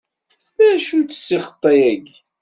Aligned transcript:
D 0.57 0.59
acu-tt 0.73 1.11
ssixṭa-agi? 1.19 2.15